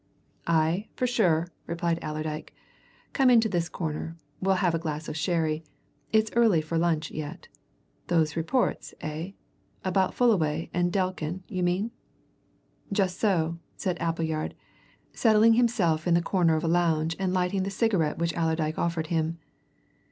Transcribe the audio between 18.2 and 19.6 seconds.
Allerdyke offered him.